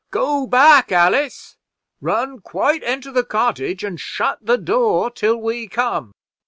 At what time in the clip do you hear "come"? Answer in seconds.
5.67-6.11